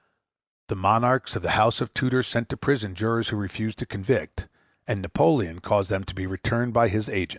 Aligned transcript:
The 0.69 0.75
monarchs 0.75 1.35
of 1.35 1.43
the 1.43 1.51
House 1.51 1.79
of 1.79 1.93
Tudor 1.93 2.23
sent 2.23 2.49
to 2.49 2.57
prison 2.57 2.95
jurors 2.95 3.29
who 3.29 3.37
refused 3.37 3.77
to 3.77 3.85
convict, 3.85 4.47
and 4.87 4.99
Napoleon 4.99 5.59
caused 5.61 5.91
them 5.91 6.05
to 6.05 6.15
be 6.15 6.25
returned 6.25 6.73
by 6.73 6.87
his 6.87 7.07
agents. 7.07 7.29